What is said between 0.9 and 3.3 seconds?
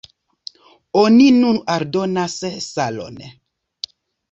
Oni nun aldonas salon.